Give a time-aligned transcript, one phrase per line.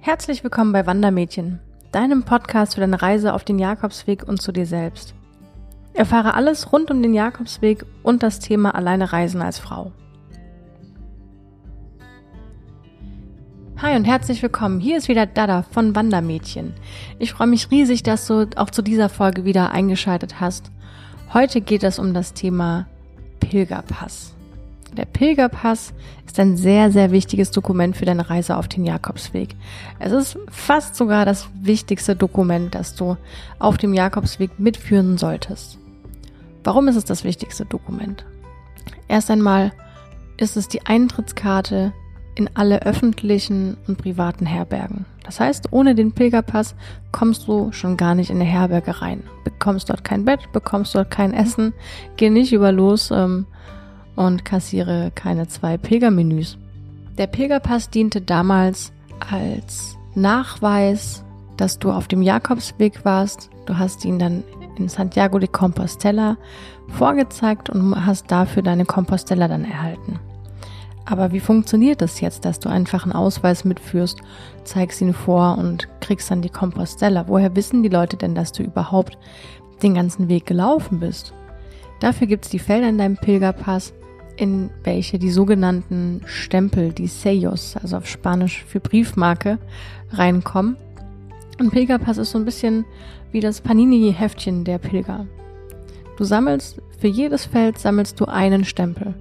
[0.00, 1.58] Herzlich willkommen bei Wandermädchen,
[1.90, 5.14] deinem Podcast für deine Reise auf den Jakobsweg und zu dir selbst.
[5.92, 9.92] Erfahre alles rund um den Jakobsweg und das Thema alleine reisen als Frau.
[13.82, 14.80] Hi und herzlich willkommen.
[14.80, 16.74] Hier ist wieder Dada von Wandermädchen.
[17.18, 20.70] Ich freue mich riesig, dass du auch zu dieser Folge wieder eingeschaltet hast.
[21.34, 22.86] Heute geht es um das Thema
[23.40, 24.37] Pilgerpass.
[24.96, 25.92] Der Pilgerpass
[26.26, 29.54] ist ein sehr, sehr wichtiges Dokument für deine Reise auf den Jakobsweg.
[29.98, 33.16] Es ist fast sogar das wichtigste Dokument, das du
[33.58, 35.78] auf dem Jakobsweg mitführen solltest.
[36.64, 38.24] Warum ist es das wichtigste Dokument?
[39.08, 39.72] Erst einmal
[40.36, 41.92] ist es die Eintrittskarte
[42.34, 45.04] in alle öffentlichen und privaten Herbergen.
[45.24, 46.74] Das heißt, ohne den Pilgerpass
[47.10, 49.24] kommst du schon gar nicht in eine Herberge rein.
[49.44, 51.74] Bekommst dort kein Bett, bekommst dort kein Essen,
[52.16, 53.46] geh nicht über los ähm,
[54.18, 56.58] und kassiere keine zwei Pilgermenüs.
[57.16, 58.92] Der Pilgerpass diente damals
[59.30, 61.24] als Nachweis,
[61.56, 63.48] dass du auf dem Jakobsweg warst.
[63.66, 64.42] Du hast ihn dann
[64.76, 66.36] in Santiago de Compostela
[66.88, 70.18] vorgezeigt und hast dafür deine Compostela dann erhalten.
[71.04, 74.18] Aber wie funktioniert das jetzt, dass du einfach einen Ausweis mitführst,
[74.64, 77.28] zeigst ihn vor und kriegst dann die Compostela?
[77.28, 79.16] Woher wissen die Leute denn, dass du überhaupt
[79.82, 81.32] den ganzen Weg gelaufen bist?
[82.00, 83.92] Dafür gibt es die Felder in deinem Pilgerpass,
[84.38, 89.58] in welche die sogenannten Stempel, die Sellos, also auf Spanisch für Briefmarke,
[90.12, 90.76] reinkommen.
[91.58, 92.84] Und Pilgerpass ist so ein bisschen
[93.32, 95.26] wie das Panini-Heftchen der Pilger.
[96.16, 99.14] Du sammelst, für jedes Feld sammelst du einen Stempel.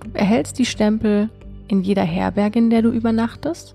[0.00, 1.30] Du erhältst die Stempel
[1.68, 3.74] in jeder Herberge, in der du übernachtest.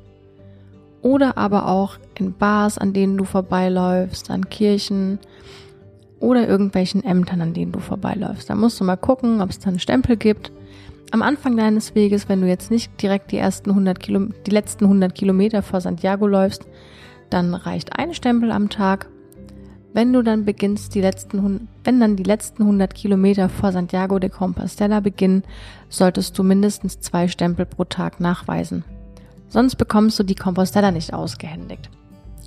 [1.02, 5.19] Oder aber auch in Bars, an denen du vorbeiläufst, an Kirchen
[6.22, 8.50] oder irgendwelchen Ämtern, an denen du vorbeiläufst.
[8.50, 10.52] Da musst du mal gucken, ob es da einen Stempel gibt
[11.11, 14.86] am Anfang deines Weges, wenn du jetzt nicht direkt die ersten 100 Kilo, die letzten
[14.86, 16.66] 100 Kilometer vor Santiago läufst,
[17.30, 19.07] dann reicht ein Stempel am Tag.
[19.94, 24.29] Wenn du dann beginnst, die letzten, wenn dann die letzten 100 Kilometer vor Santiago de
[24.29, 25.44] Compostela beginnen,
[25.90, 28.85] solltest du mindestens zwei Stempel pro Tag nachweisen.
[29.50, 31.90] Sonst bekommst du die Compostela nicht ausgehändigt.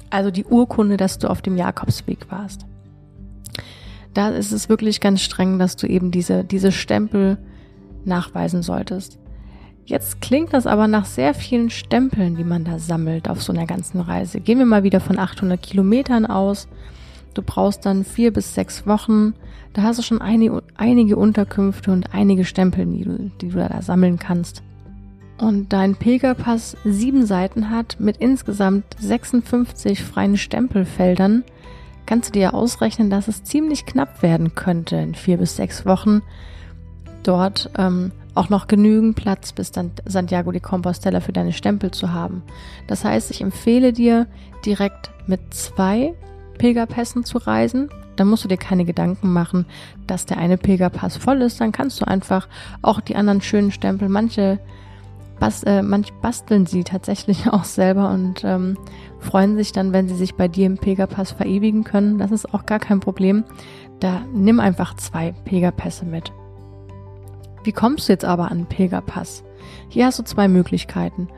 [0.09, 2.65] Also die Urkunde, dass du auf dem Jakobsweg warst.
[4.15, 7.39] Da ist es wirklich ganz streng, dass du eben diese, diese Stempel
[8.05, 9.19] nachweisen solltest.
[9.87, 13.67] Jetzt klingt das aber nach sehr vielen Stempeln, die man da sammelt auf so einer
[13.67, 14.41] ganzen Reise.
[14.41, 16.69] Gehen wir mal wieder von 800 Kilometern aus.
[17.35, 19.35] Du brauchst dann vier bis sechs Wochen.
[19.75, 23.83] Da hast du schon einige, einige Unterkünfte und einige Stempel, die du, die du da
[23.83, 24.63] sammeln kannst.
[25.37, 31.43] Und dein Pilgerpass sieben Seiten hat mit insgesamt 56 freien Stempelfeldern,
[32.07, 36.23] kannst du dir ausrechnen, dass es ziemlich knapp werden könnte in vier bis sechs Wochen,
[37.23, 42.13] dort ähm, auch noch genügend Platz bis dann Santiago de Compostela für deine Stempel zu
[42.13, 42.43] haben.
[42.87, 44.27] Das heißt, ich empfehle dir
[44.65, 46.15] direkt mit zwei
[46.59, 47.89] Pilgerpässen zu reisen.
[48.17, 49.67] Dann musst du dir keine Gedanken machen,
[50.07, 51.61] dass der eine Pilgerpass voll ist.
[51.61, 52.49] Dann kannst du einfach
[52.83, 54.59] auch die anderen schönen Stempel, manche,
[55.39, 58.79] bas äh, manche basteln sie tatsächlich auch selber und ähm,
[59.19, 62.19] freuen sich dann, wenn sie sich bei dir im Pilgerpass verewigen können.
[62.19, 63.45] Das ist auch gar kein Problem.
[64.01, 66.33] Da nimm einfach zwei Pilgerpässe mit.
[67.65, 69.45] Wie kommst du jetzt aber an Pilgerpass?
[69.89, 71.29] Hier hast du zwei Möglichkeiten.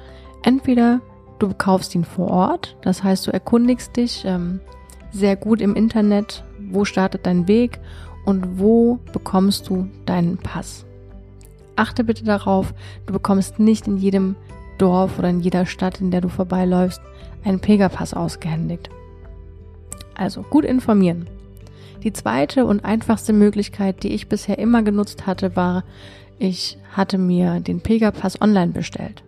[0.42, 1.00] Entweder
[1.38, 4.60] du kaufst ihn vor Ort, das heißt, du erkundigst dich ähm,
[5.12, 7.80] sehr gut im Internet, wo startet dein Weg
[8.24, 10.84] und wo bekommst du deinen Pass.
[11.76, 12.74] Achte bitte darauf,
[13.06, 14.34] du bekommst nicht in jedem
[14.78, 17.00] Dorf oder in jeder Stadt, in der du vorbeiläufst,
[17.44, 18.90] einen Pilgerpass ausgehändigt.
[20.14, 21.28] Also gut informieren.
[22.02, 25.84] Die zweite und einfachste Möglichkeit, die ich bisher immer genutzt hatte, war,
[26.38, 29.22] ich hatte mir den Pilgerpass online bestellt.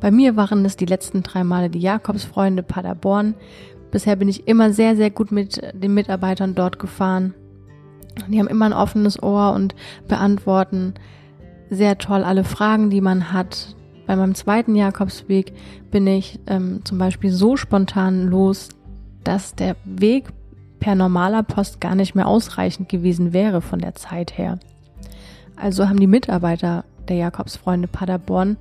[0.00, 3.34] Bei mir waren es die letzten drei Male die Jakobsfreunde Paderborn.
[3.90, 7.34] Bisher bin ich immer sehr, sehr gut mit den Mitarbeitern dort gefahren.
[8.28, 9.74] Die haben immer ein offenes Ohr und
[10.06, 10.94] beantworten
[11.74, 13.74] sehr toll alle Fragen, die man hat.
[14.06, 15.52] Bei meinem zweiten Jakobsweg
[15.90, 18.68] bin ich ähm, zum Beispiel so spontan los,
[19.22, 20.26] dass der Weg
[20.80, 24.58] per normaler Post gar nicht mehr ausreichend gewesen wäre von der Zeit her.
[25.56, 28.56] Also haben die Mitarbeiter der Jakobsfreunde Paderborn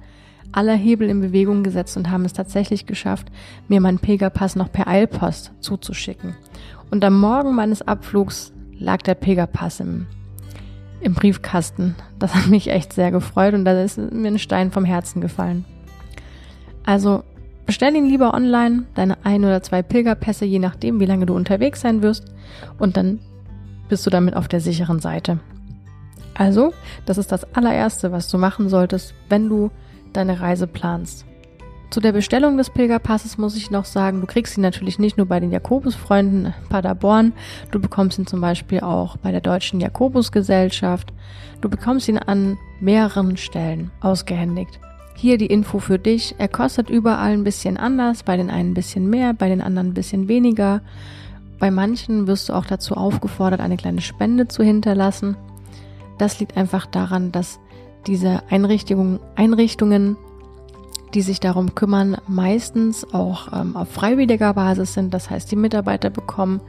[0.54, 3.28] aller Hebel in Bewegung gesetzt und haben es tatsächlich geschafft,
[3.68, 6.36] mir meinen Pilgerpass noch per Eilpost zuzuschicken.
[6.92, 10.06] Und am Morgen meines Abflugs lag der Pilgerpass im,
[11.04, 11.96] im Briefkasten.
[12.20, 15.66] Das hat mich echt sehr gefreut und da ist mir ein Stein vom Herzen gefallen.
[16.86, 17.24] Also
[17.66, 21.82] Bestell ihn lieber online, deine ein oder zwei Pilgerpässe, je nachdem, wie lange du unterwegs
[21.82, 22.26] sein wirst,
[22.78, 23.20] und dann
[23.88, 25.40] bist du damit auf der sicheren Seite.
[26.36, 26.74] Also,
[27.06, 29.72] das ist das allererste, was du machen solltest, wenn du
[30.12, 31.26] deine Reise planst.
[31.94, 35.28] Zu der Bestellung des Pilgerpasses muss ich noch sagen, du kriegst ihn natürlich nicht nur
[35.28, 37.34] bei den Jakobusfreunden Paderborn,
[37.70, 41.14] du bekommst ihn zum Beispiel auch bei der Deutschen Jakobusgesellschaft.
[41.62, 44.80] Du bekommst ihn an mehreren Stellen ausgehändigt.
[45.16, 46.34] Hier die Info für dich.
[46.40, 49.90] Er kostet überall ein bisschen anders, bei den einen ein bisschen mehr, bei den anderen
[49.90, 50.82] ein bisschen weniger.
[51.60, 55.38] Bei manchen wirst du auch dazu aufgefordert, eine kleine Spende zu hinterlassen.
[56.18, 57.60] Das liegt einfach daran, dass
[58.08, 60.18] diese Einrichtungen, Einrichtungen
[61.14, 65.14] die sich darum kümmern, meistens auch ähm, auf freiwilliger Basis sind.
[65.14, 66.62] Das heißt, die Mitarbeiter bekommen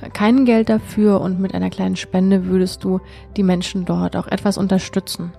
[0.00, 3.00] äh, kein Geld dafür und mit einer kleinen Spende würdest du
[3.36, 5.32] die Menschen dort auch etwas unterstützen.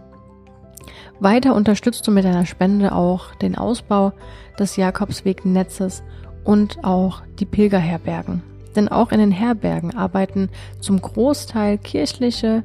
[1.19, 4.13] Weiter unterstützt du mit deiner Spende auch den Ausbau
[4.57, 6.03] des Jakobswegnetzes
[6.43, 8.41] und auch die Pilgerherbergen.
[8.75, 10.49] Denn auch in den Herbergen arbeiten
[10.79, 12.63] zum Großteil kirchliche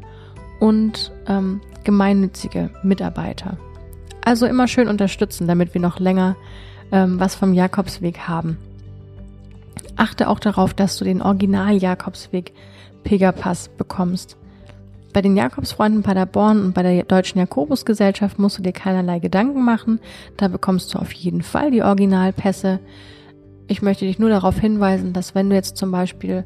[0.61, 3.59] und ähm, gemeinnützige Mitarbeiter.
[4.27, 6.35] Also immer schön unterstützen, damit wir noch länger
[6.91, 8.59] ähm, was vom Jakobsweg haben.
[9.95, 12.53] Achte auch darauf, dass du den Original Jakobsweg
[13.05, 14.37] Pilgerpass bekommst.
[15.13, 20.01] Bei den Jakobsfreunden Paderborn und bei der Deutschen Jakobusgesellschaft musst du dir keinerlei Gedanken machen.
[20.37, 22.81] Da bekommst du auf jeden Fall die Originalpässe.
[23.69, 26.43] Ich möchte dich nur darauf hinweisen, dass wenn du jetzt zum Beispiel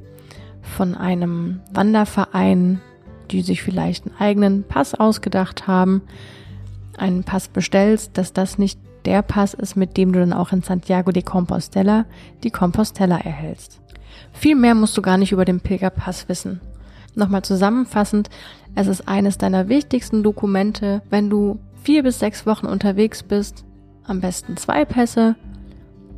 [0.61, 2.83] von einem Wanderverein,
[3.31, 6.03] die sich vielleicht einen eigenen Pass ausgedacht haben,
[7.01, 10.63] einen Pass bestellst, dass das nicht der Pass ist, mit dem du dann auch in
[10.63, 12.05] Santiago de Compostela
[12.43, 13.81] die Compostela erhältst.
[14.33, 16.61] Viel mehr musst du gar nicht über den Pilgerpass wissen.
[17.15, 18.31] Nochmal zusammenfassend,
[18.75, 23.65] es ist eines deiner wichtigsten Dokumente, wenn du vier bis sechs Wochen unterwegs bist,
[24.05, 25.35] am besten zwei Pässe,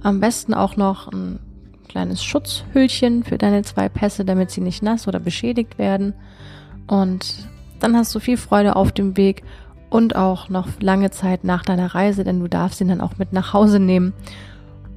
[0.03, 1.39] am besten auch noch ein
[1.89, 6.15] kleines Schutzhüllchen für deine zwei Pässe, damit sie nicht nass oder beschädigt werden.
[6.87, 7.49] Und
[7.81, 9.43] dann hast du viel Freude auf dem Weg
[9.93, 13.35] und auch noch lange Zeit nach deiner Reise, denn du darfst ihn dann auch mit
[13.35, 14.15] nach Hause nehmen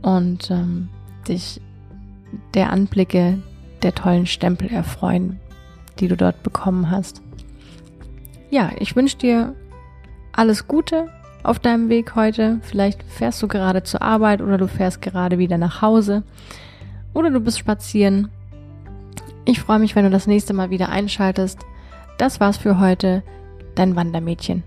[0.02, 0.88] und ähm,
[1.28, 1.60] dich
[2.54, 3.40] der Anblicke
[3.84, 5.38] der tollen Stempel erfreuen,
[6.00, 7.22] die du dort bekommen hast.
[8.50, 9.54] Ja, ich wünsche dir
[10.32, 11.10] alles Gute
[11.44, 12.60] auf deinem Weg heute.
[12.62, 16.24] Vielleicht fährst du gerade zur Arbeit oder du fährst gerade wieder nach Hause
[17.14, 18.30] oder du bist spazieren.
[19.44, 21.60] Ich freue mich, wenn du das nächste Mal wieder einschaltest.
[22.18, 23.24] Das war's für heute,
[23.76, 24.64] dein Wandermädchen.